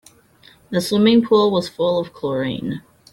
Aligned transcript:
The 0.71 0.81
swimming 0.81 1.23
pool 1.23 1.51
was 1.51 1.69
full 1.69 1.99
of 1.99 2.11
chlorine. 2.11 2.81